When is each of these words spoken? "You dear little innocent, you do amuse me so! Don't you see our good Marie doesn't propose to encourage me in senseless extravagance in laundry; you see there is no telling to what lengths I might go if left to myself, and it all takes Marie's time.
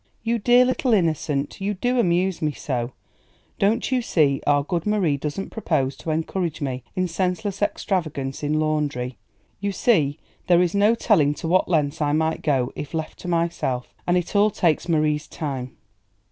"You 0.23 0.39
dear 0.39 0.65
little 0.65 0.93
innocent, 0.95 1.61
you 1.61 1.75
do 1.75 1.99
amuse 1.99 2.41
me 2.41 2.53
so! 2.53 2.93
Don't 3.59 3.91
you 3.91 4.01
see 4.01 4.41
our 4.47 4.63
good 4.63 4.87
Marie 4.87 5.15
doesn't 5.15 5.51
propose 5.51 5.95
to 5.97 6.09
encourage 6.09 6.59
me 6.59 6.83
in 6.95 7.07
senseless 7.07 7.61
extravagance 7.61 8.41
in 8.41 8.59
laundry; 8.59 9.19
you 9.59 9.71
see 9.71 10.17
there 10.47 10.63
is 10.63 10.73
no 10.73 10.95
telling 10.95 11.35
to 11.35 11.47
what 11.47 11.69
lengths 11.69 12.01
I 12.01 12.13
might 12.13 12.41
go 12.41 12.73
if 12.75 12.95
left 12.95 13.19
to 13.19 13.27
myself, 13.27 13.93
and 14.07 14.17
it 14.17 14.35
all 14.35 14.49
takes 14.49 14.89
Marie's 14.89 15.27
time. 15.27 15.77